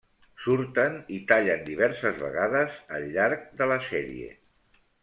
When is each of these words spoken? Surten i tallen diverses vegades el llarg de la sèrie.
Surten 0.45 0.95
i 1.17 1.19
tallen 1.31 1.61
diverses 1.69 2.17
vegades 2.25 2.81
el 2.99 3.07
llarg 3.19 3.47
de 3.63 3.73
la 3.75 3.81
sèrie. 3.93 4.35